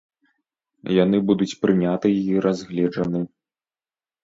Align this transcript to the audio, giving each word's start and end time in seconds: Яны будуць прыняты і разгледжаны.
Яны 1.03 1.17
будуць 1.27 1.49
прыняты 1.67 2.07
і 2.31 2.41
разгледжаны. 2.49 3.25